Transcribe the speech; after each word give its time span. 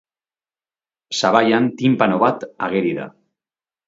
Sabaian 1.19 1.67
tinpano 1.81 2.17
bat 2.23 2.47
ageri 2.69 2.95
da. 3.01 3.07